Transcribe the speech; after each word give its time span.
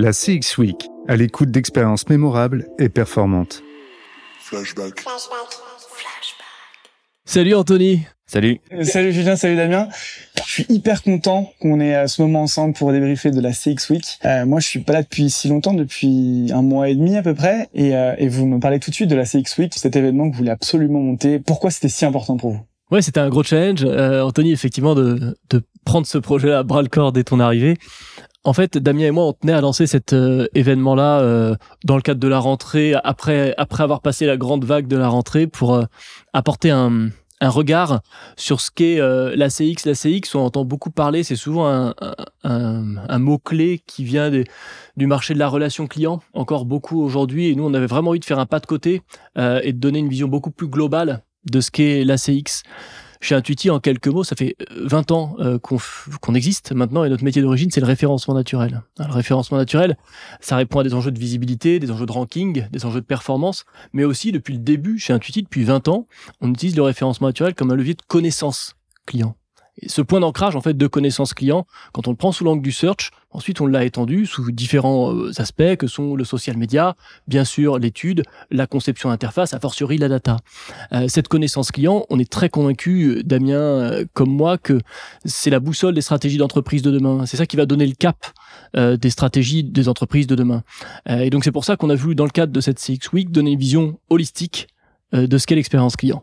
La 0.00 0.12
CX 0.12 0.58
Week, 0.58 0.88
à 1.08 1.16
l'écoute 1.16 1.50
d'expériences 1.50 2.08
mémorables 2.08 2.68
et 2.78 2.88
performantes. 2.88 3.64
Flashback. 4.38 5.04
Salut 7.24 7.56
Anthony. 7.56 8.06
Salut. 8.24 8.60
Euh, 8.72 8.84
Salut 8.84 9.12
Julien, 9.12 9.34
salut 9.34 9.56
Damien. 9.56 9.88
Je 10.46 10.52
suis 10.52 10.66
hyper 10.68 11.02
content 11.02 11.52
qu'on 11.60 11.80
ait 11.80 11.96
à 11.96 12.06
ce 12.06 12.22
moment 12.22 12.42
ensemble 12.42 12.74
pour 12.74 12.92
débriefer 12.92 13.32
de 13.32 13.40
la 13.40 13.50
CX 13.50 13.90
Week. 13.90 14.04
Euh, 14.24 14.46
moi, 14.46 14.60
je 14.60 14.68
suis 14.68 14.78
pas 14.78 14.92
là 14.92 15.02
depuis 15.02 15.30
si 15.30 15.48
longtemps, 15.48 15.74
depuis 15.74 16.52
un 16.54 16.62
mois 16.62 16.88
et 16.88 16.94
demi 16.94 17.16
à 17.16 17.24
peu 17.24 17.34
près, 17.34 17.68
et, 17.74 17.96
euh, 17.96 18.14
et 18.18 18.28
vous 18.28 18.46
me 18.46 18.60
parlez 18.60 18.78
tout 18.78 18.90
de 18.90 18.94
suite 18.94 19.10
de 19.10 19.16
la 19.16 19.24
CX 19.24 19.58
Week, 19.58 19.74
cet 19.74 19.96
événement 19.96 20.28
que 20.28 20.34
vous 20.34 20.38
voulez 20.38 20.52
absolument 20.52 21.00
monter. 21.00 21.40
Pourquoi 21.40 21.72
c'était 21.72 21.88
si 21.88 22.04
important 22.04 22.36
pour 22.36 22.52
vous? 22.52 22.60
Ouais, 22.92 23.02
c'était 23.02 23.20
un 23.20 23.28
gros 23.28 23.42
challenge, 23.42 23.84
euh, 23.84 24.22
Anthony, 24.22 24.52
effectivement, 24.52 24.94
de, 24.94 25.36
de 25.50 25.62
prendre 25.84 26.06
ce 26.06 26.18
projet-là 26.18 26.60
à 26.60 26.62
bras 26.62 26.82
le 26.82 26.88
corps 26.88 27.12
dès 27.12 27.24
ton 27.24 27.40
arrivée. 27.40 27.76
En 28.48 28.54
fait, 28.54 28.78
Damien 28.78 29.04
et 29.04 29.10
moi, 29.10 29.26
on 29.26 29.34
tenait 29.34 29.52
à 29.52 29.60
lancer 29.60 29.86
cet 29.86 30.14
euh, 30.14 30.46
événement-là 30.54 31.20
euh, 31.20 31.54
dans 31.84 31.96
le 31.96 32.00
cadre 32.00 32.18
de 32.18 32.28
la 32.28 32.38
rentrée, 32.38 32.94
après 33.04 33.54
après 33.58 33.82
avoir 33.82 34.00
passé 34.00 34.24
la 34.24 34.38
grande 34.38 34.64
vague 34.64 34.86
de 34.86 34.96
la 34.96 35.08
rentrée, 35.08 35.46
pour 35.46 35.74
euh, 35.74 35.84
apporter 36.32 36.70
un, 36.70 37.10
un 37.42 37.50
regard 37.50 38.00
sur 38.36 38.62
ce 38.62 38.70
qu'est 38.70 39.00
euh, 39.00 39.36
la 39.36 39.50
CX. 39.50 39.84
La 39.84 39.92
CX, 39.92 40.34
on 40.34 40.38
entend 40.38 40.64
beaucoup 40.64 40.90
parler, 40.90 41.24
c'est 41.24 41.36
souvent 41.36 41.68
un, 41.68 41.94
un, 42.42 42.96
un 42.96 43.18
mot-clé 43.18 43.82
qui 43.86 44.02
vient 44.02 44.30
des, 44.30 44.44
du 44.96 45.06
marché 45.06 45.34
de 45.34 45.38
la 45.38 45.48
relation 45.48 45.86
client, 45.86 46.22
encore 46.32 46.64
beaucoup 46.64 47.02
aujourd'hui. 47.02 47.48
Et 47.48 47.54
nous, 47.54 47.64
on 47.64 47.74
avait 47.74 47.84
vraiment 47.86 48.12
envie 48.12 48.20
de 48.20 48.24
faire 48.24 48.38
un 48.38 48.46
pas 48.46 48.60
de 48.60 48.66
côté 48.66 49.02
euh, 49.36 49.60
et 49.62 49.74
de 49.74 49.78
donner 49.78 49.98
une 49.98 50.08
vision 50.08 50.26
beaucoup 50.26 50.52
plus 50.52 50.68
globale 50.68 51.22
de 51.50 51.60
ce 51.60 51.70
qu'est 51.70 52.02
la 52.02 52.16
CX. 52.16 52.62
Chez 53.20 53.34
Intuiti, 53.34 53.70
en 53.70 53.80
quelques 53.80 54.08
mots, 54.08 54.24
ça 54.24 54.36
fait 54.36 54.56
20 54.70 55.10
ans 55.10 55.36
euh, 55.40 55.58
qu'on 55.58 56.34
existe 56.34 56.72
maintenant 56.72 57.04
et 57.04 57.08
notre 57.08 57.24
métier 57.24 57.42
d'origine, 57.42 57.70
c'est 57.70 57.80
le 57.80 57.86
référencement 57.86 58.34
naturel. 58.34 58.82
Le 58.98 59.12
référencement 59.12 59.58
naturel, 59.58 59.96
ça 60.40 60.56
répond 60.56 60.80
à 60.80 60.84
des 60.84 60.94
enjeux 60.94 61.10
de 61.10 61.18
visibilité, 61.18 61.78
des 61.78 61.90
enjeux 61.90 62.06
de 62.06 62.12
ranking, 62.12 62.68
des 62.70 62.86
enjeux 62.86 63.00
de 63.00 63.06
performance, 63.06 63.64
mais 63.92 64.04
aussi 64.04 64.32
depuis 64.32 64.54
le 64.54 64.60
début, 64.60 64.98
chez 64.98 65.12
Intuiti, 65.12 65.42
depuis 65.42 65.64
20 65.64 65.88
ans, 65.88 66.06
on 66.40 66.50
utilise 66.50 66.76
le 66.76 66.82
référencement 66.82 67.28
naturel 67.28 67.54
comme 67.54 67.70
un 67.70 67.76
levier 67.76 67.94
de 67.94 68.02
connaissance 68.06 68.76
client. 69.06 69.36
Ce 69.86 70.02
point 70.02 70.20
d'ancrage 70.20 70.56
en 70.56 70.60
fait 70.60 70.76
de 70.76 70.86
connaissance 70.86 71.34
client, 71.34 71.66
quand 71.92 72.08
on 72.08 72.10
le 72.10 72.16
prend 72.16 72.32
sous 72.32 72.44
l'angle 72.44 72.62
du 72.62 72.72
search, 72.72 73.10
ensuite 73.30 73.60
on 73.60 73.66
l'a 73.66 73.84
étendu 73.84 74.26
sous 74.26 74.50
différents 74.50 75.14
euh, 75.14 75.30
aspects 75.38 75.76
que 75.76 75.86
sont 75.86 76.16
le 76.16 76.24
social 76.24 76.56
media, 76.56 76.96
bien 77.26 77.44
sûr 77.44 77.78
l'étude, 77.78 78.22
la 78.50 78.66
conception 78.66 79.10
d'interface, 79.10 79.54
a 79.54 79.60
fortiori 79.60 79.98
la 79.98 80.08
data. 80.08 80.36
Euh, 80.92 81.06
cette 81.08 81.28
connaissance 81.28 81.70
client, 81.70 82.06
on 82.10 82.18
est 82.18 82.30
très 82.30 82.48
convaincu, 82.48 83.22
Damien 83.24 83.58
euh, 83.58 84.04
comme 84.14 84.30
moi, 84.30 84.58
que 84.58 84.80
c'est 85.24 85.50
la 85.50 85.60
boussole 85.60 85.94
des 85.94 86.00
stratégies 86.00 86.38
d'entreprise 86.38 86.82
de 86.82 86.90
demain. 86.90 87.26
C'est 87.26 87.36
ça 87.36 87.46
qui 87.46 87.56
va 87.56 87.66
donner 87.66 87.86
le 87.86 87.94
cap 87.94 88.16
euh, 88.76 88.96
des 88.98 89.08
stratégies 89.08 89.64
des 89.64 89.88
entreprises 89.88 90.26
de 90.26 90.34
demain. 90.34 90.62
Euh, 91.08 91.20
et 91.20 91.30
donc 91.30 91.44
c'est 91.44 91.52
pour 91.52 91.64
ça 91.64 91.76
qu'on 91.76 91.88
a 91.88 91.94
voulu 91.94 92.14
dans 92.14 92.24
le 92.24 92.30
cadre 92.30 92.52
de 92.52 92.60
cette 92.60 92.78
CX 92.78 93.12
Week 93.12 93.30
donner 93.30 93.52
une 93.52 93.58
vision 93.58 93.98
holistique 94.10 94.68
euh, 95.14 95.26
de 95.26 95.38
ce 95.38 95.46
qu'est 95.46 95.54
l'expérience 95.54 95.96
client. 95.96 96.22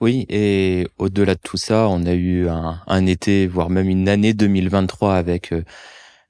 Oui, 0.00 0.24
et 0.30 0.86
au-delà 0.96 1.34
de 1.34 1.40
tout 1.42 1.58
ça, 1.58 1.86
on 1.88 2.06
a 2.06 2.14
eu 2.14 2.48
un, 2.48 3.06
été, 3.06 3.46
voire 3.46 3.68
même 3.68 3.88
une 3.88 4.08
année 4.08 4.32
2023 4.32 5.14
avec 5.14 5.52
euh, 5.52 5.62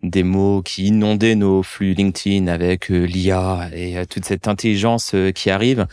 des 0.02 0.24
mots 0.24 0.60
qui 0.60 0.86
inondaient 0.86 1.36
nos 1.36 1.62
flux 1.62 1.94
LinkedIn 1.94 2.48
avec 2.48 2.90
euh, 2.90 3.04
l'IA 3.04 3.70
et 3.72 3.96
euh, 3.96 4.04
toute 4.06 4.24
cette 4.24 4.48
intelligence 4.48 5.14
qui 5.36 5.50
arrive, 5.50 5.86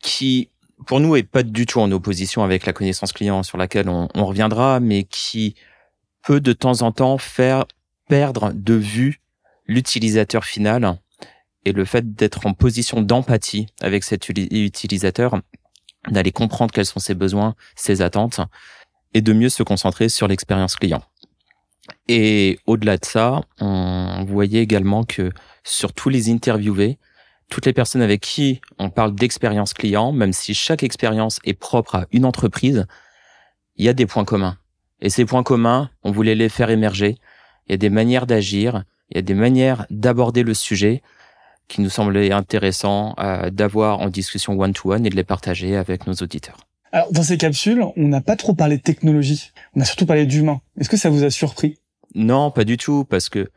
qui 0.00 0.48
pour 0.86 1.00
nous 1.00 1.16
est 1.16 1.22
pas 1.22 1.42
du 1.42 1.66
tout 1.66 1.80
en 1.80 1.92
opposition 1.92 2.42
avec 2.42 2.64
la 2.64 2.72
connaissance 2.72 3.12
client 3.12 3.42
sur 3.42 3.58
laquelle 3.58 3.90
on, 3.90 4.08
on 4.14 4.24
reviendra, 4.24 4.80
mais 4.80 5.04
qui 5.04 5.56
peut 6.22 6.40
de 6.40 6.54
temps 6.54 6.80
en 6.80 6.92
temps 6.92 7.18
faire 7.18 7.66
perdre 8.08 8.52
de 8.54 8.74
vue 8.74 9.20
l'utilisateur 9.66 10.44
final 10.44 10.98
et 11.66 11.72
le 11.72 11.84
fait 11.84 12.14
d'être 12.14 12.46
en 12.46 12.54
position 12.54 13.02
d'empathie 13.02 13.66
avec 13.82 14.02
cet 14.02 14.30
utilisateur 14.30 15.40
d'aller 16.08 16.32
comprendre 16.32 16.72
quels 16.72 16.86
sont 16.86 17.00
ses 17.00 17.14
besoins, 17.14 17.54
ses 17.76 18.02
attentes, 18.02 18.40
et 19.14 19.20
de 19.22 19.32
mieux 19.32 19.48
se 19.48 19.62
concentrer 19.62 20.08
sur 20.08 20.28
l'expérience 20.28 20.76
client. 20.76 21.02
Et 22.08 22.58
au-delà 22.66 22.96
de 22.96 23.04
ça, 23.04 23.42
on 23.60 24.24
voyait 24.26 24.62
également 24.62 25.04
que 25.04 25.32
sur 25.62 25.92
tous 25.92 26.08
les 26.08 26.30
interviewés, 26.30 26.98
toutes 27.48 27.66
les 27.66 27.72
personnes 27.72 28.02
avec 28.02 28.20
qui 28.20 28.60
on 28.78 28.90
parle 28.90 29.14
d'expérience 29.14 29.74
client, 29.74 30.12
même 30.12 30.32
si 30.32 30.54
chaque 30.54 30.82
expérience 30.82 31.40
est 31.44 31.54
propre 31.54 31.94
à 31.94 32.06
une 32.10 32.24
entreprise, 32.24 32.86
il 33.76 33.84
y 33.84 33.88
a 33.88 33.92
des 33.92 34.06
points 34.06 34.24
communs. 34.24 34.58
Et 35.00 35.10
ces 35.10 35.24
points 35.24 35.42
communs, 35.42 35.90
on 36.02 36.10
voulait 36.10 36.34
les 36.34 36.48
faire 36.48 36.70
émerger. 36.70 37.16
Il 37.66 37.72
y 37.72 37.74
a 37.74 37.78
des 37.78 37.90
manières 37.90 38.26
d'agir, 38.26 38.84
il 39.10 39.16
y 39.16 39.18
a 39.18 39.22
des 39.22 39.34
manières 39.34 39.86
d'aborder 39.90 40.42
le 40.42 40.54
sujet 40.54 41.02
qui 41.68 41.80
nous 41.80 41.90
semblait 41.90 42.32
intéressant 42.32 43.14
euh, 43.18 43.50
d'avoir 43.50 44.00
en 44.00 44.08
discussion 44.08 44.58
one-to-one 44.58 45.06
et 45.06 45.10
de 45.10 45.16
les 45.16 45.24
partager 45.24 45.76
avec 45.76 46.06
nos 46.06 46.14
auditeurs. 46.14 46.58
Alors, 46.92 47.10
dans 47.10 47.22
ces 47.22 47.38
capsules, 47.38 47.82
on 47.96 48.08
n'a 48.08 48.20
pas 48.20 48.36
trop 48.36 48.54
parlé 48.54 48.76
de 48.76 48.82
technologie, 48.82 49.52
on 49.74 49.80
a 49.80 49.84
surtout 49.84 50.06
parlé 50.06 50.26
d'humain. 50.26 50.60
Est-ce 50.78 50.88
que 50.88 50.96
ça 50.96 51.10
vous 51.10 51.24
a 51.24 51.30
surpris? 51.30 51.78
Non, 52.14 52.50
pas 52.50 52.64
du 52.64 52.76
tout, 52.76 53.04
parce 53.04 53.28
que 53.28 53.50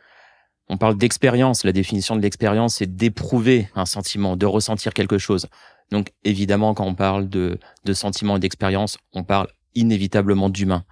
on 0.69 0.77
parle 0.77 0.97
d'expérience. 0.97 1.63
La 1.63 1.71
définition 1.71 2.15
de 2.15 2.21
l'expérience, 2.21 2.75
c'est 2.75 2.95
d'éprouver 2.95 3.69
un 3.75 3.85
sentiment, 3.85 4.35
de 4.35 4.45
ressentir 4.45 4.93
quelque 4.93 5.17
chose. 5.17 5.47
Donc, 5.91 6.11
évidemment, 6.23 6.73
quand 6.73 6.85
on 6.85 6.95
parle 6.95 7.29
de, 7.29 7.59
de 7.85 7.93
sentiment 7.93 8.37
et 8.37 8.39
d'expérience, 8.39 8.97
on 9.13 9.23
parle 9.23 9.47
inévitablement 9.75 10.49
d'humain. 10.49 10.83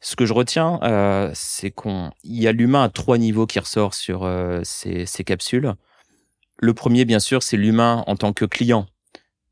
Ce 0.00 0.14
que 0.14 0.24
je 0.24 0.32
retiens, 0.32 0.78
euh, 0.84 1.30
c'est 1.34 1.72
qu'on, 1.72 2.12
il 2.22 2.40
y 2.40 2.46
a 2.46 2.52
l'humain 2.52 2.84
à 2.84 2.88
trois 2.88 3.18
niveaux 3.18 3.46
qui 3.46 3.58
ressort 3.58 3.94
sur 3.94 4.22
euh, 4.22 4.60
ces, 4.62 5.06
ces 5.06 5.24
capsules. 5.24 5.74
Le 6.60 6.74
premier, 6.74 7.04
bien 7.04 7.20
sûr, 7.20 7.42
c'est 7.42 7.56
l'humain 7.56 8.02
en 8.06 8.16
tant 8.16 8.32
que 8.32 8.44
client. 8.44 8.86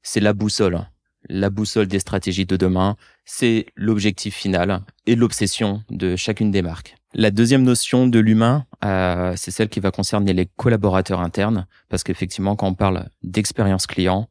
C'est 0.02 0.20
la 0.20 0.32
boussole. 0.32 0.86
La 1.28 1.50
boussole 1.50 1.86
des 1.86 1.98
stratégies 1.98 2.46
de 2.46 2.56
demain, 2.56 2.96
c'est 3.24 3.66
l'objectif 3.76 4.34
final 4.34 4.82
et 5.06 5.14
l'obsession 5.14 5.82
de 5.90 6.16
chacune 6.16 6.50
des 6.50 6.62
marques. 6.62 6.96
La 7.14 7.30
deuxième 7.30 7.62
notion 7.62 8.06
de 8.06 8.18
l'humain, 8.18 8.66
euh, 8.84 9.34
c'est 9.36 9.50
celle 9.50 9.68
qui 9.68 9.80
va 9.80 9.90
concerner 9.90 10.32
les 10.32 10.46
collaborateurs 10.46 11.20
internes, 11.20 11.66
parce 11.88 12.04
qu'effectivement, 12.04 12.56
quand 12.56 12.68
on 12.68 12.74
parle 12.74 13.08
d'expérience 13.22 13.86
client, 13.86 14.28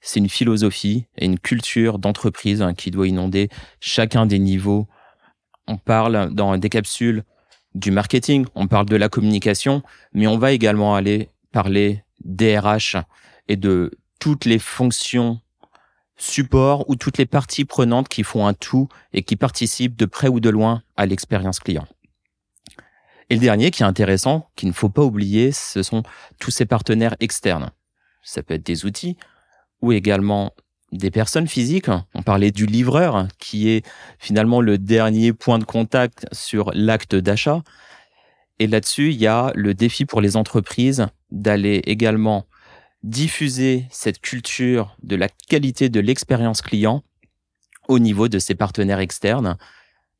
c'est 0.00 0.20
une 0.20 0.28
philosophie 0.28 1.06
et 1.16 1.26
une 1.26 1.38
culture 1.38 1.98
d'entreprise 1.98 2.60
hein, 2.60 2.74
qui 2.74 2.90
doit 2.90 3.08
inonder 3.08 3.48
chacun 3.80 4.26
des 4.26 4.38
niveaux. 4.38 4.86
On 5.66 5.76
parle 5.76 6.34
dans 6.34 6.56
des 6.58 6.68
capsules 6.68 7.24
du 7.74 7.90
marketing, 7.90 8.46
on 8.54 8.66
parle 8.66 8.86
de 8.86 8.96
la 8.96 9.08
communication, 9.08 9.82
mais 10.12 10.26
on 10.26 10.38
va 10.38 10.52
également 10.52 10.94
aller 10.94 11.30
parler 11.52 12.03
DRH 12.24 12.96
et 13.48 13.56
de 13.56 13.90
toutes 14.18 14.44
les 14.44 14.58
fonctions 14.58 15.40
support 16.16 16.88
ou 16.88 16.96
toutes 16.96 17.18
les 17.18 17.26
parties 17.26 17.64
prenantes 17.64 18.08
qui 18.08 18.22
font 18.22 18.46
un 18.46 18.54
tout 18.54 18.88
et 19.12 19.22
qui 19.22 19.36
participent 19.36 19.96
de 19.96 20.06
près 20.06 20.28
ou 20.28 20.40
de 20.40 20.50
loin 20.50 20.82
à 20.96 21.06
l'expérience 21.06 21.58
client. 21.58 21.86
Et 23.30 23.34
le 23.34 23.40
dernier 23.40 23.70
qui 23.70 23.82
est 23.82 23.86
intéressant, 23.86 24.48
qu'il 24.54 24.68
ne 24.68 24.74
faut 24.74 24.88
pas 24.88 25.02
oublier, 25.02 25.50
ce 25.50 25.82
sont 25.82 26.02
tous 26.38 26.50
ces 26.50 26.66
partenaires 26.66 27.16
externes. 27.20 27.70
Ça 28.22 28.42
peut 28.42 28.54
être 28.54 28.66
des 28.66 28.84
outils 28.84 29.16
ou 29.80 29.92
également 29.92 30.52
des 30.92 31.10
personnes 31.10 31.48
physiques. 31.48 31.90
On 32.14 32.22
parlait 32.22 32.52
du 32.52 32.66
livreur 32.66 33.26
qui 33.38 33.68
est 33.70 33.84
finalement 34.18 34.60
le 34.60 34.78
dernier 34.78 35.32
point 35.32 35.58
de 35.58 35.64
contact 35.64 36.26
sur 36.32 36.70
l'acte 36.74 37.14
d'achat. 37.14 37.62
Et 38.60 38.66
là-dessus, 38.66 39.10
il 39.10 39.16
y 39.16 39.26
a 39.26 39.50
le 39.54 39.74
défi 39.74 40.04
pour 40.04 40.20
les 40.20 40.36
entreprises 40.36 41.06
d'aller 41.34 41.82
également 41.84 42.46
diffuser 43.02 43.86
cette 43.90 44.20
culture 44.20 44.96
de 45.02 45.16
la 45.16 45.28
qualité 45.28 45.90
de 45.90 46.00
l'expérience 46.00 46.62
client 46.62 47.02
au 47.88 47.98
niveau 47.98 48.28
de 48.28 48.38
ses 48.38 48.54
partenaires 48.54 49.00
externes. 49.00 49.58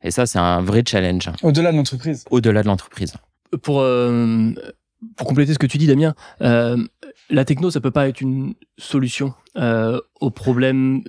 Et 0.02 0.10
ça, 0.10 0.26
c'est 0.26 0.38
un 0.38 0.60
vrai 0.60 0.82
challenge. 0.86 1.30
Au-delà 1.42 1.72
de 1.72 1.76
l'entreprise. 1.78 2.24
Au-delà 2.30 2.62
de 2.62 2.66
l'entreprise. 2.66 3.14
Pour 3.62 3.80
euh, 3.80 4.52
pour 5.16 5.26
compléter 5.26 5.54
ce 5.54 5.58
que 5.58 5.66
tu 5.66 5.78
dis, 5.78 5.86
Damien, 5.86 6.14
euh, 6.42 6.76
la 7.30 7.44
techno, 7.44 7.70
ça 7.70 7.80
peut 7.80 7.90
pas 7.90 8.08
être 8.08 8.20
une 8.20 8.54
solution 8.76 9.32
euh, 9.56 10.00
au 10.20 10.30
problème 10.30 11.02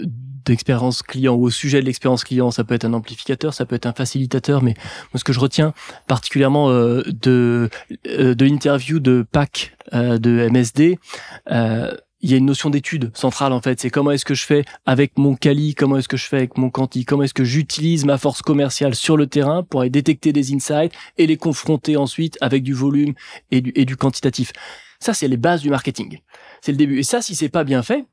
d'expérience 0.45 1.01
client 1.01 1.35
ou 1.35 1.43
au 1.45 1.49
sujet 1.49 1.81
de 1.81 1.85
l'expérience 1.85 2.23
client. 2.23 2.51
Ça 2.51 2.63
peut 2.63 2.75
être 2.75 2.85
un 2.85 2.93
amplificateur, 2.93 3.53
ça 3.53 3.65
peut 3.65 3.75
être 3.75 3.85
un 3.85 3.93
facilitateur, 3.93 4.63
mais 4.63 4.73
moi, 5.13 5.19
ce 5.19 5.23
que 5.23 5.33
je 5.33 5.39
retiens 5.39 5.73
particulièrement 6.07 6.69
euh, 6.69 7.03
de 7.21 7.69
euh, 8.07 8.35
de 8.35 8.45
l'interview 8.45 8.99
de 8.99 9.25
PAC 9.31 9.75
euh, 9.93 10.17
de 10.17 10.47
MSD. 10.49 10.99
Euh, 11.51 11.93
il 12.21 12.31
y 12.31 12.33
a 12.33 12.37
une 12.37 12.45
notion 12.45 12.71
d'étude 12.71 13.11
centrale 13.15 13.53
en 13.53 13.61
fait. 13.61 13.79
C'est 13.79 13.91
comment 13.91 14.09
est-ce 14.09 14.25
que 14.25 14.33
je 14.33 14.45
fais 14.45 14.65
avec 14.87 15.17
mon 15.17 15.35
Kali, 15.35 15.75
comment 15.75 15.97
est-ce 15.97 16.07
que 16.07 16.17
je 16.17 16.25
fais 16.25 16.37
avec 16.37 16.57
mon 16.57 16.71
Quanti, 16.71 17.05
comment 17.05 17.21
est-ce 17.21 17.35
que 17.35 17.43
j'utilise 17.43 18.03
ma 18.03 18.17
force 18.17 18.41
commerciale 18.41 18.95
sur 18.95 19.15
le 19.15 19.27
terrain 19.27 19.61
pour 19.61 19.81
aller 19.81 19.91
détecter 19.91 20.33
des 20.33 20.53
insights 20.53 20.91
et 21.19 21.27
les 21.27 21.37
confronter 21.37 21.97
ensuite 21.97 22.37
avec 22.41 22.63
du 22.63 22.73
volume 22.73 23.13
et 23.51 23.61
du, 23.61 23.71
et 23.75 23.85
du 23.85 23.95
quantitatif. 23.95 24.53
Ça, 24.99 25.13
c'est 25.13 25.27
les 25.27 25.37
bases 25.37 25.61
du 25.61 25.69
marketing. 25.69 26.19
C'est 26.61 26.71
le 26.71 26.77
début. 26.77 26.97
Et 26.97 27.03
ça, 27.03 27.21
si 27.21 27.35
c'est 27.35 27.49
pas 27.49 27.63
bien 27.63 27.83
fait, 27.83 28.05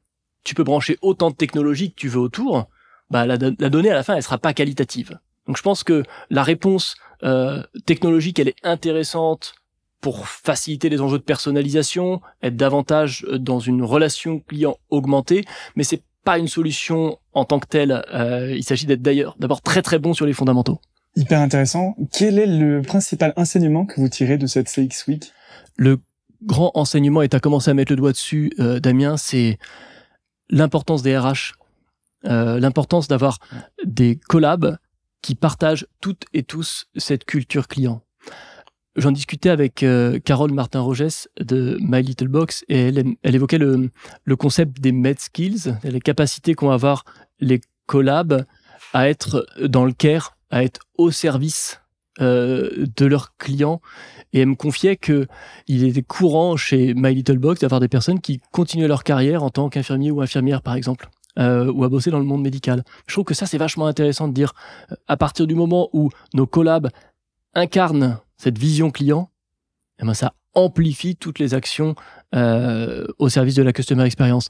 tu 0.45 0.55
peux 0.55 0.65
brancher 0.65 0.99
autant 1.03 1.31
de 1.31 1.37
technologies 1.37 1.91
que 1.91 1.97
tu 1.97 2.09
veux 2.09 2.21
autour. 2.21 2.69
Bah, 3.11 3.27
la, 3.27 3.37
la 3.37 3.69
donnée 3.69 3.91
à 3.91 3.95
la 3.95 4.03
fin, 4.03 4.17
elle 4.17 4.23
sera 4.23 4.39
pas 4.39 4.55
qualitative. 4.55 5.19
Donc 5.47 5.57
je 5.57 5.63
pense 5.63 5.85
que 5.85 6.03
la 6.31 6.43
réponse 6.43 6.97
euh, 7.25 7.63
technologique, 7.87 8.39
elle 8.39 8.49
est 8.49 8.57
intéressante 8.63 9.55
pour 10.01 10.27
faciliter 10.27 10.89
les 10.89 11.01
enjeux 11.01 11.19
de 11.19 11.23
personnalisation, 11.23 12.21
être 12.43 12.57
davantage 12.57 13.25
euh, 13.29 13.39
dans 13.39 13.61
une 13.61 13.83
relation 13.83 14.41
client 14.41 14.77
augmentée, 14.91 15.45
mais 15.77 15.85
c'est 15.85 16.03
pas 16.25 16.39
une 16.39 16.49
solution 16.49 17.19
en 17.33 17.45
tant 17.45 17.59
que 17.59 17.67
telle. 17.67 18.05
Euh, 18.13 18.55
il 18.55 18.63
s'agit 18.65 18.87
d'être 18.87 19.03
d'ailleurs 19.03 19.37
d'abord 19.39 19.63
très 19.63 19.83
très 19.83 19.99
bon 19.99 20.15
sur 20.15 20.27
les 20.27 20.33
fondamentaux. 20.33 20.81
Hyper 21.17 21.41
intéressant. 21.41 21.95
Quel 22.13 22.39
est 22.39 22.47
le 22.47 22.83
principal 22.83 23.33
enseignement 23.37 23.85
que 23.85 24.01
vous 24.01 24.09
tirez 24.09 24.39
de 24.39 24.47
cette 24.47 24.69
CX 24.69 25.07
Week? 25.09 25.33
Le 25.77 25.99
grand 26.45 26.73
enseignement, 26.75 27.23
et 27.23 27.29
tu 27.29 27.37
as 27.37 27.41
commencé 27.41 27.71
à 27.71 27.75
mettre 27.75 27.93
le 27.93 27.97
doigt 27.97 28.13
dessus, 28.13 28.53
euh, 28.59 28.81
Damien, 28.81 29.17
c'est 29.17 29.59
l'importance 30.53 31.03
des 31.03 31.19
RH, 31.19 31.55
euh, 32.27 32.61
l'importance 32.61 33.09
d'avoir 33.09 33.39
des 33.85 34.17
collabs 34.29 34.79
qui 35.23 35.35
partagent 35.35 35.87
toutes 36.01 36.25
et 36.33 36.45
tous 36.45 36.87
cette 36.97 37.25
culture 37.25 37.67
client. 37.67 38.03
J'en 38.95 39.11
discutais 39.11 39.49
avec 39.49 39.83
euh, 39.83 40.21
Carole 40.21 40.53
Martin-Rogès 40.53 41.29
de 41.41 41.79
My 41.81 42.03
Little 42.03 42.29
Box 42.29 42.65
et 42.69 42.89
elle, 42.89 43.15
elle 43.23 43.35
évoquait 43.35 43.59
le, 43.59 43.91
le 44.25 44.37
concept 44.37 44.81
des 44.81 44.93
med 44.93 45.19
skills, 45.19 45.75
les 45.83 46.01
capacités 46.01 46.55
qu'ont 46.55 46.71
à 46.71 46.75
avoir 46.75 47.05
les 47.41 47.61
collabs 47.87 48.45
à 48.93 49.09
être 49.09 49.47
dans 49.65 49.87
le 49.87 49.93
care, 49.93 50.37
à 50.51 50.63
être 50.63 50.81
au 50.99 51.11
service 51.11 51.82
euh, 52.23 52.87
de 52.97 53.07
leurs 53.07 53.37
clients. 53.37 53.81
Et 54.33 54.41
elle 54.41 54.49
me 54.49 54.55
confiait 54.55 54.97
que 54.97 55.27
il 55.67 55.85
était 55.85 56.03
courant 56.03 56.57
chez 56.57 56.95
My 56.95 57.15
Little 57.15 57.39
Box 57.39 57.61
d'avoir 57.61 57.81
des 57.81 57.89
personnes 57.89 58.21
qui 58.21 58.41
continuaient 58.53 58.89
leur 58.89 59.03
carrière 59.03 59.43
en 59.43 59.51
tant 59.51 59.69
qu'infirmier 59.69 60.11
ou 60.11 60.21
infirmière, 60.21 60.63
par 60.63 60.75
exemple. 60.75 61.09
Euh, 61.39 61.73
ou 61.73 61.83
à 61.83 61.89
bosser 61.89 62.11
dans 62.11 62.19
le 62.19 62.27
monde 62.27 62.43
médical. 62.43 62.85
Je 63.07 63.15
trouve 63.15 63.25
que 63.25 63.33
ça, 63.33 63.47
c'est 63.47 63.57
vachement 63.57 63.87
intéressant 63.87 64.29
de 64.29 64.35
dire, 64.35 64.53
à 65.09 65.17
partir 65.17 65.47
du 65.47 65.55
moment 65.55 65.89
où 65.95 66.11
nos 66.35 66.47
collabs 66.47 66.91
incarnent 67.55 68.19
cette 68.37 68.59
vision 68.59 68.91
client, 68.91 69.31
eh 69.99 70.05
ben 70.05 70.13
ça 70.13 70.35
amplifie 70.53 71.17
toutes 71.17 71.39
les 71.39 71.55
actions 71.55 71.95
euh, 72.35 73.07
au 73.19 73.31
service 73.31 73.55
de 73.55 73.63
la 73.63 73.73
customer 73.73 74.05
experience. 74.05 74.49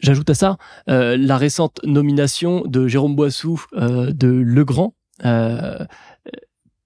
J'ajoute 0.00 0.30
à 0.30 0.34
ça 0.34 0.56
la 0.86 1.36
récente 1.36 1.80
nomination 1.84 2.62
de 2.64 2.88
Jérôme 2.88 3.16
Boissou 3.16 3.62
euh, 3.74 4.10
de 4.10 4.28
Legrand, 4.28 4.94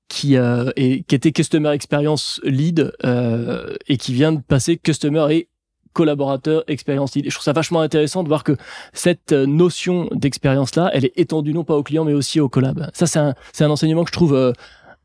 qui, 0.08 0.36
euh, 0.36 0.70
est, 0.76 1.06
qui 1.06 1.14
était 1.14 1.32
customer 1.32 1.70
experience 1.70 2.40
lead 2.42 2.92
euh, 3.04 3.76
et 3.86 3.96
qui 3.96 4.14
vient 4.14 4.32
de 4.32 4.40
passer 4.40 4.76
customer 4.76 5.26
et 5.30 5.48
collaborateur 5.92 6.64
expérience 6.66 7.14
lead. 7.14 7.26
Et 7.26 7.30
je 7.30 7.34
trouve 7.34 7.44
ça 7.44 7.52
vachement 7.52 7.80
intéressant 7.80 8.22
de 8.22 8.28
voir 8.28 8.44
que 8.44 8.56
cette 8.92 9.32
notion 9.32 10.08
d'expérience 10.12 10.74
là, 10.76 10.90
elle 10.92 11.04
est 11.04 11.12
étendue 11.16 11.52
non 11.52 11.64
pas 11.64 11.76
aux 11.76 11.82
clients 11.82 12.04
mais 12.04 12.14
aussi 12.14 12.40
aux 12.40 12.48
collabs. 12.48 12.90
Ça 12.94 13.06
c'est 13.06 13.18
un, 13.18 13.34
c'est 13.52 13.64
un 13.64 13.70
enseignement 13.70 14.04
que 14.04 14.08
je 14.08 14.14
trouve 14.14 14.34
euh, 14.34 14.52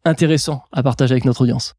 intéressant 0.06 0.64
à 0.72 0.84
partager 0.84 1.14
avec 1.14 1.26
notre 1.26 1.42
audience. 1.42 1.76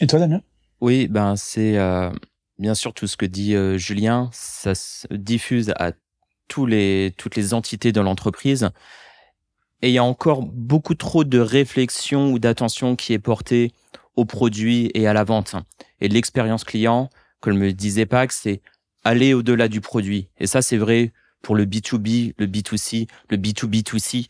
Et 0.00 0.06
toi, 0.06 0.18
Damien? 0.18 0.40
Oui, 0.80 1.08
ben 1.08 1.34
c'est 1.36 1.76
euh, 1.76 2.10
bien 2.58 2.74
sûr 2.74 2.94
tout 2.94 3.06
ce 3.06 3.16
que 3.16 3.26
dit 3.26 3.54
euh, 3.54 3.78
Julien, 3.78 4.30
ça 4.32 4.74
se 4.74 5.06
diffuse 5.12 5.72
à 5.76 5.92
tous 6.46 6.66
les 6.66 7.14
toutes 7.16 7.36
les 7.36 7.52
entités 7.52 7.92
de 7.92 8.00
l'entreprise. 8.00 8.70
Et 9.82 9.90
il 9.90 9.92
y 9.92 9.98
a 9.98 10.04
encore 10.04 10.42
beaucoup 10.42 10.94
trop 10.94 11.24
de 11.24 11.38
réflexion 11.38 12.32
ou 12.32 12.38
d'attention 12.38 12.96
qui 12.96 13.12
est 13.12 13.18
portée 13.18 13.72
au 14.16 14.24
produit 14.24 14.90
et 14.94 15.06
à 15.06 15.12
la 15.12 15.24
vente. 15.24 15.54
Et 16.00 16.08
l'expérience 16.08 16.64
client, 16.64 17.10
comme 17.40 17.58
me 17.58 17.72
disait 17.72 18.06
Pax, 18.06 18.40
c'est 18.42 18.60
aller 19.04 19.34
au-delà 19.34 19.68
du 19.68 19.80
produit. 19.80 20.28
Et 20.38 20.46
ça, 20.46 20.62
c'est 20.62 20.76
vrai 20.76 21.12
pour 21.42 21.54
le 21.54 21.64
B2B, 21.64 22.34
le 22.36 22.46
B2C, 22.46 23.08
le 23.30 23.36
B2B2C. 23.36 24.26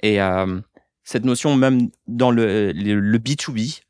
Et 0.00 0.22
euh, 0.22 0.60
cette 1.02 1.24
notion, 1.24 1.56
même 1.56 1.90
dans 2.06 2.30
le, 2.30 2.70
le, 2.72 3.00
le 3.00 3.18
B2B, 3.18 3.80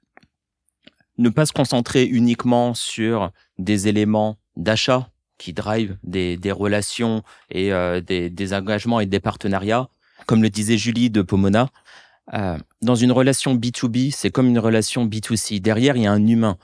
ne 1.18 1.28
pas 1.28 1.46
se 1.46 1.52
concentrer 1.52 2.04
uniquement 2.04 2.74
sur 2.74 3.32
des 3.58 3.88
éléments 3.88 4.38
d'achat 4.56 5.10
qui 5.36 5.52
drive 5.52 5.98
des, 6.02 6.36
des 6.36 6.52
relations 6.52 7.22
et 7.50 7.72
euh, 7.72 8.00
des, 8.00 8.30
des 8.30 8.54
engagements 8.54 9.00
et 9.00 9.06
des 9.06 9.20
partenariats, 9.20 9.88
comme 10.28 10.42
le 10.42 10.50
disait 10.50 10.76
Julie 10.76 11.08
de 11.08 11.22
Pomona, 11.22 11.70
euh, 12.34 12.58
dans 12.82 12.94
une 12.94 13.12
relation 13.12 13.56
B2B, 13.56 14.12
c'est 14.12 14.30
comme 14.30 14.46
une 14.46 14.58
relation 14.58 15.06
B2C. 15.06 15.58
Derrière, 15.58 15.96
il 15.96 16.02
y 16.02 16.06
a 16.06 16.12
un 16.12 16.26
humain. 16.26 16.58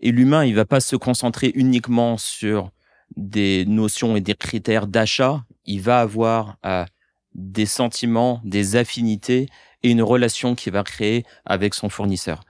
Et 0.00 0.10
l'humain, 0.10 0.46
il 0.46 0.54
va 0.54 0.64
pas 0.64 0.80
se 0.80 0.96
concentrer 0.96 1.52
uniquement 1.54 2.16
sur 2.16 2.70
des 3.16 3.66
notions 3.66 4.16
et 4.16 4.22
des 4.22 4.34
critères 4.34 4.86
d'achat. 4.86 5.44
Il 5.66 5.82
va 5.82 6.00
avoir 6.00 6.56
euh, 6.64 6.86
des 7.34 7.66
sentiments, 7.66 8.40
des 8.44 8.76
affinités 8.76 9.50
et 9.82 9.90
une 9.90 10.02
relation 10.02 10.54
qu'il 10.54 10.72
va 10.72 10.82
créer 10.82 11.26
avec 11.44 11.74
son 11.74 11.90
fournisseur. 11.90 12.44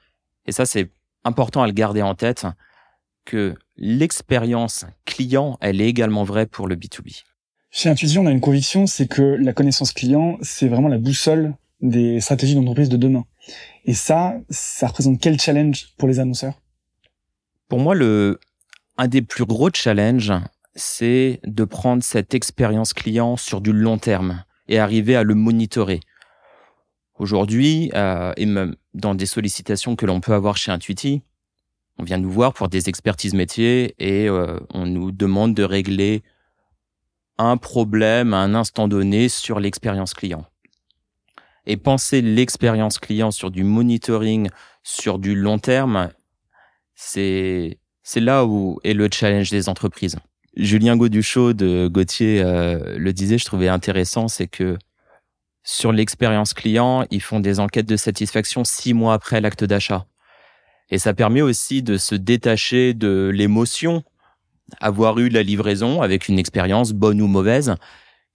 Et 0.46 0.52
ça, 0.52 0.64
c'est 0.64 0.92
important 1.24 1.62
à 1.62 1.66
le 1.66 1.72
garder 1.72 2.02
en 2.02 2.14
tête 2.14 2.46
que 3.24 3.56
l'expérience 3.76 4.86
client, 5.06 5.58
elle 5.60 5.80
est 5.80 5.88
également 5.88 6.22
vraie 6.22 6.46
pour 6.46 6.68
le 6.68 6.76
B2B. 6.76 7.24
Chez 7.72 7.88
Intuition, 7.88 8.22
on 8.22 8.26
a 8.26 8.32
une 8.32 8.40
conviction, 8.40 8.86
c'est 8.86 9.06
que 9.06 9.22
la 9.22 9.52
connaissance 9.52 9.92
client, 9.92 10.38
c'est 10.42 10.66
vraiment 10.66 10.88
la 10.88 10.98
boussole 10.98 11.54
des 11.80 12.20
stratégies 12.20 12.56
d'entreprise 12.56 12.88
de 12.88 12.96
demain. 12.96 13.24
Et 13.84 13.94
ça, 13.94 14.34
ça 14.50 14.88
représente 14.88 15.20
quel 15.20 15.40
challenge 15.40 15.90
pour 15.96 16.08
les 16.08 16.18
annonceurs? 16.18 16.60
Pour 17.68 17.78
moi, 17.78 17.94
un 18.98 19.08
des 19.08 19.22
plus 19.22 19.44
gros 19.44 19.70
challenges, 19.72 20.32
c'est 20.74 21.40
de 21.44 21.64
prendre 21.64 22.02
cette 22.02 22.34
expérience 22.34 22.92
client 22.92 23.36
sur 23.36 23.60
du 23.60 23.72
long 23.72 23.98
terme 23.98 24.42
et 24.68 24.80
arriver 24.80 25.14
à 25.14 25.22
le 25.22 25.36
monitorer. 25.36 26.00
Aujourd'hui, 27.18 27.92
euh, 27.94 28.32
et 28.36 28.46
même 28.46 28.74
dans 28.94 29.14
des 29.14 29.26
sollicitations 29.26 29.94
que 29.94 30.06
l'on 30.06 30.20
peut 30.20 30.34
avoir 30.34 30.56
chez 30.56 30.72
Intuiti, 30.72 31.22
on 31.98 32.02
vient 32.02 32.18
nous 32.18 32.30
voir 32.30 32.52
pour 32.52 32.68
des 32.68 32.88
expertises 32.88 33.34
métiers 33.34 33.94
et 33.98 34.28
euh, 34.28 34.58
on 34.74 34.86
nous 34.86 35.12
demande 35.12 35.54
de 35.54 35.62
régler 35.62 36.22
un 37.42 37.56
problème 37.56 38.34
à 38.34 38.38
un 38.38 38.54
instant 38.54 38.88
donné 38.88 39.28
sur 39.28 39.60
l'expérience 39.60 40.14
client. 40.14 40.44
Et 41.66 41.76
penser 41.76 42.22
l'expérience 42.22 42.98
client 42.98 43.30
sur 43.30 43.50
du 43.50 43.64
monitoring, 43.64 44.48
sur 44.82 45.18
du 45.18 45.34
long 45.34 45.58
terme, 45.58 46.10
c'est 46.94 47.78
c'est 48.02 48.20
là 48.20 48.44
où 48.44 48.80
est 48.82 48.94
le 48.94 49.08
challenge 49.12 49.50
des 49.50 49.68
entreprises. 49.68 50.16
Julien 50.56 50.96
Gauduchot 50.96 51.52
de 51.52 51.88
Gauthier 51.88 52.42
euh, 52.42 52.98
le 52.98 53.12
disait, 53.12 53.38
je 53.38 53.44
trouvais 53.44 53.68
intéressant, 53.68 54.26
c'est 54.26 54.48
que 54.48 54.78
sur 55.62 55.92
l'expérience 55.92 56.54
client, 56.54 57.06
ils 57.10 57.20
font 57.20 57.40
des 57.40 57.60
enquêtes 57.60 57.86
de 57.86 57.96
satisfaction 57.96 58.64
six 58.64 58.94
mois 58.94 59.14
après 59.14 59.40
l'acte 59.40 59.62
d'achat. 59.62 60.06
Et 60.88 60.98
ça 60.98 61.14
permet 61.14 61.42
aussi 61.42 61.82
de 61.82 61.96
se 61.96 62.14
détacher 62.14 62.94
de 62.94 63.30
l'émotion, 63.32 64.02
avoir 64.80 65.18
eu 65.18 65.28
la 65.28 65.42
livraison 65.42 66.02
avec 66.02 66.28
une 66.28 66.38
expérience 66.38 66.92
bonne 66.92 67.20
ou 67.20 67.26
mauvaise, 67.26 67.74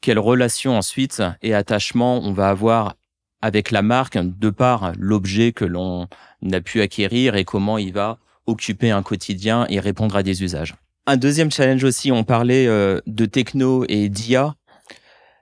quelle 0.02 0.20
relation 0.20 0.78
ensuite 0.78 1.22
et 1.42 1.54
attachement 1.54 2.20
on 2.20 2.34
va 2.34 2.50
avoir 2.50 2.96
avec 3.42 3.72
la 3.72 3.82
marque 3.82 4.18
de 4.18 4.50
par 4.50 4.94
l'objet 4.98 5.52
que 5.52 5.66
l'on 5.66 6.08
a 6.52 6.62
pu 6.62 6.82
acquérir 6.82 7.36
et 7.36 7.46
comment 7.46 7.78
il 7.78 7.94
va 7.94 8.18
occuper 8.48 8.92
un 8.92 9.04
quotidien 9.04 9.66
et 9.70 9.80
répondre 9.80 10.16
à 10.16 10.24
des 10.24 10.44
usages. 10.44 10.76
Un 11.08 11.18
deuxième 11.18 11.52
challenge 11.52 11.84
aussi, 11.84 12.12
on 12.12 12.24
parlait 12.24 12.68
euh, 12.68 13.00
de 13.06 13.26
techno 13.26 13.86
et 13.88 14.10
d'IA, 14.10 14.56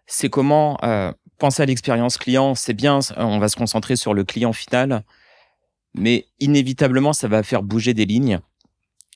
c'est 0.06 0.30
comment 0.30 0.78
euh, 0.84 1.12
penser 1.38 1.64
à 1.64 1.66
l'expérience 1.66 2.18
client, 2.18 2.56
c'est 2.56 2.74
bien, 2.74 3.00
on 3.18 3.40
va 3.40 3.48
se 3.48 3.56
concentrer 3.56 3.96
sur 3.96 4.14
le 4.14 4.24
client 4.24 4.54
final, 4.54 5.04
mais 5.96 6.26
inévitablement, 6.40 7.14
ça 7.14 7.28
va 7.28 7.44
faire 7.44 7.64
bouger 7.64 7.94
des 7.94 8.06
lignes. 8.06 8.40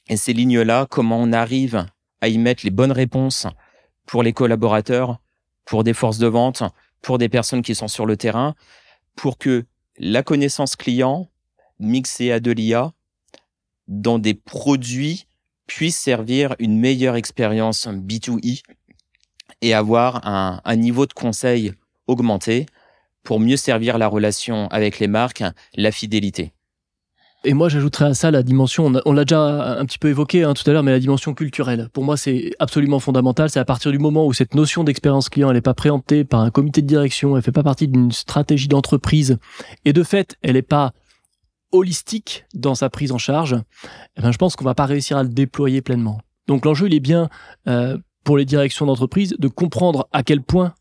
Et 0.10 0.18
ces 0.18 0.34
lignes-là, 0.34 0.88
comment 0.90 1.20
on 1.20 1.34
arrive 1.34 1.86
à 2.22 2.28
y 2.28 2.38
mettre 2.38 2.64
les 2.64 2.72
bonnes 2.72 2.92
réponses 2.92 3.48
pour 4.06 4.24
les 4.24 4.34
collaborateurs, 4.34 5.20
pour 5.66 5.84
des 5.84 5.94
forces 5.94 6.18
de 6.18 6.28
vente, 6.28 6.64
pour 7.02 7.18
des 7.18 7.30
personnes 7.30 7.62
qui 7.62 7.76
sont 7.76 7.88
sur 7.88 8.06
le 8.06 8.18
terrain, 8.18 8.56
pour 9.16 9.38
que 9.38 9.66
la 9.98 10.24
connaissance 10.24 10.76
client 10.76 11.30
mixée 11.80 12.32
à 12.32 12.40
de 12.40 12.52
l'IA 12.52 12.94
dans 13.88 14.20
des 14.20 14.34
produits 14.34 15.28
puisse 15.68 15.98
servir 15.98 16.56
une 16.60 16.80
meilleure 16.80 17.16
expérience 17.16 17.88
B2E 17.88 18.64
et 19.62 19.74
avoir 19.74 20.26
un, 20.26 20.62
un 20.64 20.76
niveau 20.76 21.06
de 21.06 21.14
conseil 21.14 21.74
augmenté 22.08 22.66
pour 23.24 23.40
mieux 23.40 23.58
servir 23.58 23.98
la 23.98 24.08
relation 24.08 24.68
avec 24.70 25.00
les 25.00 25.08
marques, 25.08 25.44
la 25.76 25.92
fidélité. 25.92 26.54
Et 27.44 27.54
moi, 27.54 27.70
j'ajouterais 27.70 28.06
à 28.06 28.14
ça 28.14 28.32
la 28.32 28.44
dimension, 28.44 28.92
on 29.06 29.14
l'a 29.14 29.24
déjà 29.24 29.78
un 29.80 29.86
petit 29.86 30.00
peu 30.00 30.10
évoqué 30.10 30.44
hein, 30.44 30.54
tout 30.54 30.68
à 30.70 30.74
l'heure, 30.74 30.84
mais 30.84 30.92
la 30.92 31.00
dimension 31.00 31.34
culturelle. 31.34 31.88
Pour 31.94 32.04
moi, 32.04 32.18
c'est 32.18 32.52
absolument 32.60 33.00
fondamental. 33.00 33.50
C'est 33.50 33.60
à 33.60 33.66
partir 33.66 33.92
du 33.92 34.00
moment 34.00 34.26
où 34.26 34.34
cette 34.34 34.56
notion 34.56 34.84
d'expérience 34.84 35.30
client, 35.30 35.50
elle 35.50 35.56
n'est 35.56 35.62
pas 35.62 35.76
préemptée 35.76 36.24
par 36.26 36.42
un 36.42 36.50
comité 36.50 36.82
de 36.82 36.88
direction, 36.88 37.38
elle 37.38 37.44
fait 37.44 37.52
pas 37.52 37.64
partie 37.64 37.88
d'une 37.88 38.12
stratégie 38.12 38.68
d'entreprise, 38.68 39.38
et 39.86 39.94
de 39.94 40.04
fait, 40.04 40.36
elle 40.42 40.54
n'est 40.54 40.62
pas 40.62 40.94
holistique 41.72 42.46
dans 42.54 42.76
sa 42.76 42.90
prise 42.90 43.12
en 43.12 43.18
charge, 43.18 43.56
eh 44.18 44.22
ben, 44.22 44.32
je 44.32 44.38
pense 44.38 44.56
qu'on 44.56 44.66
va 44.66 44.76
pas 44.76 44.86
réussir 44.86 45.18
à 45.18 45.24
le 45.24 45.30
déployer 45.30 45.82
pleinement. 45.82 46.20
Donc 46.48 46.66
l'enjeu, 46.66 46.88
il 46.88 46.94
est 46.94 47.02
bien 47.02 47.30
euh, 47.68 47.98
pour 48.24 48.38
les 48.38 48.46
directions 48.46 48.86
d'entreprise 48.86 49.36
de 49.38 49.48
comprendre 49.48 50.08
à 50.12 50.24
quel 50.24 50.42
point 50.42 50.74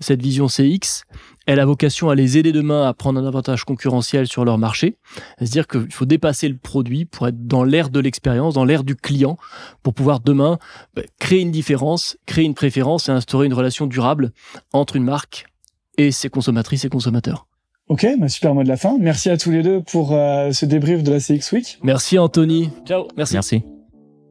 cette 0.00 0.22
vision 0.22 0.46
CX, 0.46 1.04
elle 1.46 1.60
a 1.60 1.64
vocation 1.64 2.10
à 2.10 2.14
les 2.14 2.38
aider 2.38 2.52
demain 2.52 2.86
à 2.86 2.94
prendre 2.94 3.20
un 3.20 3.26
avantage 3.26 3.64
concurrentiel 3.64 4.26
sur 4.26 4.44
leur 4.44 4.58
marché. 4.58 4.96
C'est-à-dire 5.38 5.66
qu'il 5.66 5.92
faut 5.92 6.06
dépasser 6.06 6.48
le 6.48 6.56
produit 6.56 7.04
pour 7.04 7.28
être 7.28 7.46
dans 7.46 7.64
l'ère 7.64 7.90
de 7.90 8.00
l'expérience, 8.00 8.54
dans 8.54 8.64
l'ère 8.64 8.84
du 8.84 8.96
client, 8.96 9.36
pour 9.82 9.94
pouvoir 9.94 10.20
demain 10.20 10.58
bah, 10.94 11.02
créer 11.18 11.40
une 11.40 11.50
différence, 11.50 12.16
créer 12.26 12.44
une 12.44 12.54
préférence 12.54 13.08
et 13.08 13.12
instaurer 13.12 13.46
une 13.46 13.54
relation 13.54 13.86
durable 13.86 14.32
entre 14.72 14.96
une 14.96 15.04
marque 15.04 15.46
et 15.98 16.12
ses 16.12 16.28
consommatrices 16.28 16.84
et 16.84 16.88
consommateurs. 16.88 17.46
Ok, 17.88 18.06
bah 18.18 18.28
super 18.28 18.54
mot 18.54 18.62
de 18.62 18.68
la 18.68 18.76
fin. 18.76 18.96
Merci 19.00 19.30
à 19.30 19.36
tous 19.36 19.50
les 19.50 19.64
deux 19.64 19.82
pour 19.82 20.12
euh, 20.12 20.52
ce 20.52 20.64
débrief 20.64 21.02
de 21.02 21.10
la 21.10 21.18
CX 21.18 21.52
Week. 21.52 21.78
Merci 21.82 22.18
Anthony. 22.18 22.70
Ciao. 22.86 23.08
Merci. 23.16 23.34
Merci. 23.34 23.62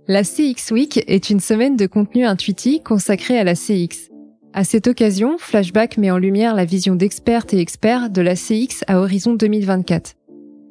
La 0.08 0.24
CX 0.24 0.72
Week 0.72 1.04
est 1.08 1.30
une 1.30 1.42
semaine 1.42 1.76
de 1.76 1.86
contenu 1.86 2.26
intuitif 2.26 2.82
consacrée 2.84 3.38
à 3.38 3.44
la 3.44 3.56
CX. 3.56 4.10
À 4.52 4.64
cette 4.64 4.88
occasion, 4.88 5.38
Flashback 5.38 5.98
met 5.98 6.10
en 6.10 6.18
lumière 6.18 6.56
la 6.56 6.66
vision 6.66 6.96
d'expertes 6.96 7.54
et 7.54 7.60
experts 7.60 8.10
de 8.10 8.22
la 8.22 8.36
CX 8.36 8.84
à 8.88 9.00
horizon 9.00 9.36
2024. 9.36 10.16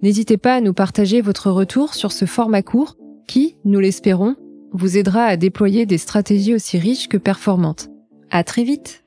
N'hésitez 0.02 0.37
pas 0.37 0.56
à 0.56 0.61
nous 0.61 0.75
partager 0.75 1.20
votre 1.20 1.50
retour 1.50 1.94
sur 1.94 2.11
ce 2.11 2.25
format 2.25 2.62
court 2.62 2.97
qui, 3.28 3.56
nous 3.64 3.78
l'espérons, 3.78 4.35
vous 4.73 4.97
aidera 4.97 5.25
à 5.25 5.37
déployer 5.37 5.87
des 5.87 5.99
stratégies 5.99 6.54
aussi 6.54 6.78
riches 6.78 7.08
que 7.08 7.16
performantes. 7.16 7.88
À 8.30 8.42
très 8.42 8.64
vite! 8.64 9.04